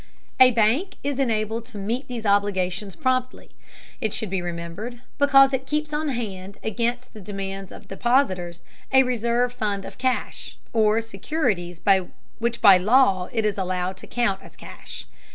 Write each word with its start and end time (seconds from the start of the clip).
A 0.39 0.49
bank 0.49 0.95
is 1.03 1.19
enabled 1.19 1.67
to 1.67 1.77
meet 1.77 2.07
these 2.07 2.25
obligations 2.25 2.95
promptly, 2.95 3.51
it 4.01 4.15
should 4.15 4.31
be 4.31 4.41
remembered, 4.41 5.01
because 5.19 5.53
it 5.53 5.67
keeps 5.67 5.93
on 5.93 6.07
hand, 6.07 6.57
against 6.63 7.13
the 7.13 7.21
demands 7.21 7.71
of 7.71 7.87
depositors, 7.87 8.63
a 8.91 9.03
reserve 9.03 9.53
fund 9.53 9.85
of 9.85 9.99
cash, 9.99 10.57
or 10.73 11.01
securities 11.01 11.81
which 12.39 12.61
by 12.63 12.77
law 12.79 13.29
it 13.31 13.45
is 13.45 13.59
allowed 13.59 13.95
to 13.97 14.07
count 14.07 14.41
as 14.41 14.55
cash. 14.55 15.05